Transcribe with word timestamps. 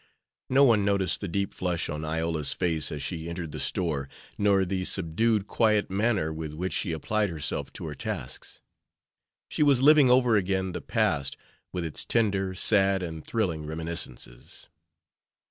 No 0.49 0.63
one 0.63 0.83
noticed 0.83 1.19
the 1.21 1.27
deep 1.27 1.53
flush 1.53 1.87
on 1.87 2.03
Iola's 2.03 2.53
face 2.53 2.91
as 2.91 3.03
she 3.03 3.29
entered 3.29 3.51
the 3.51 3.59
store, 3.59 4.09
nor 4.35 4.65
the 4.65 4.83
subdued, 4.83 5.45
quiet 5.45 5.91
manner 5.91 6.33
with 6.33 6.53
which 6.53 6.73
she 6.73 6.91
applied 6.91 7.29
herself 7.29 7.71
to 7.73 7.85
her 7.85 7.93
tasks. 7.93 8.61
She 9.47 9.61
was 9.61 9.83
living 9.83 10.09
over 10.09 10.35
again 10.35 10.71
the 10.71 10.81
past, 10.81 11.37
with 11.71 11.85
its 11.85 12.03
tender, 12.03 12.55
sad, 12.55 13.03
and 13.03 13.23
thrilling 13.23 13.67
reminiscences. 13.67 14.69